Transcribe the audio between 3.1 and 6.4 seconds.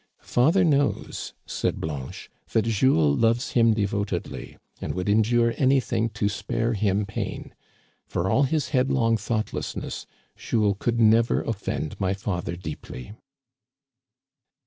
loves him devotedly, and would endure anjrthing to